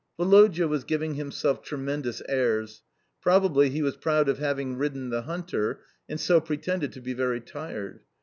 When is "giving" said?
0.83-1.13